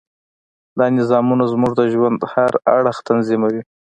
دا 0.77 0.85
نظامونه 0.97 1.43
زموږ 1.53 1.71
د 1.75 1.81
ژوند 1.93 2.19
هر 2.33 2.51
اړخ 2.77 2.97
تنظیموي. 3.09 3.61